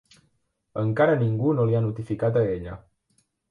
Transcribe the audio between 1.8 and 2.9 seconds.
notificat a ella.